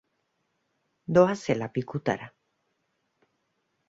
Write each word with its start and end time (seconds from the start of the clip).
Doazela 1.17 1.67
pikutara! 1.75 2.31